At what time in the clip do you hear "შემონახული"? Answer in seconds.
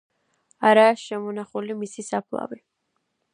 1.01-1.77